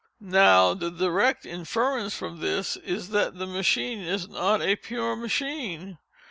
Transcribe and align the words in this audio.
Now 0.33 0.73
the 0.73 0.89
direct 0.89 1.45
inference 1.45 2.15
from 2.15 2.39
this 2.39 2.75
is 2.75 3.09
that 3.09 3.37
the 3.37 3.45
machine 3.45 3.99
is 3.99 4.27
not 4.27 4.59
a 4.59 4.75
pure 4.75 5.15
machine. 5.15 5.99